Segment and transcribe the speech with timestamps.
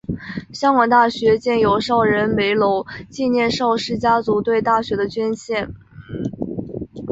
[0.51, 5.75] 香港大学建有邵仁枚楼纪念邵氏家族对大学的捐献。